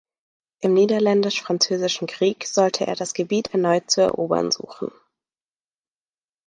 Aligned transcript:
Im 0.61 0.73
Niederländisch-Französischen 0.73 2.07
Krieg 2.07 2.47
sollte 2.47 2.87
er 2.87 2.95
das 2.95 3.13
Gebiet 3.13 3.49
erneut 3.53 3.91
zu 3.91 4.01
erobern 4.01 4.49
suchen. 4.49 4.89